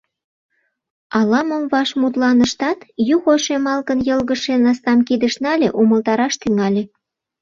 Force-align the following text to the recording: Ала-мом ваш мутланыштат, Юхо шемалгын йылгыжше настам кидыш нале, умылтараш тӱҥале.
Ала-мом 1.17 1.63
ваш 1.73 1.89
мутланыштат, 2.01 2.79
Юхо 3.15 3.33
шемалгын 3.45 3.99
йылгыжше 4.07 4.53
настам 4.65 4.99
кидыш 5.07 5.35
нале, 5.43 5.69
умылтараш 5.81 6.33
тӱҥале. 6.41 6.83